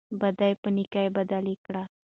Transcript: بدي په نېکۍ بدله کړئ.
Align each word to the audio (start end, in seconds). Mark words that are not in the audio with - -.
بدي 0.19 0.51
په 0.61 0.69
نېکۍ 0.75 1.07
بدله 1.15 1.53
کړئ. 1.65 1.83